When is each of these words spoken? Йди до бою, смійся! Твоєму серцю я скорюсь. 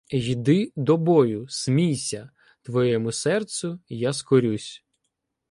Йди 0.09 0.73
до 0.75 0.97
бою, 0.97 1.45
смійся! 1.49 2.29
Твоєму 2.61 3.11
серцю 3.11 3.79
я 3.89 4.13
скорюсь. 4.13 4.83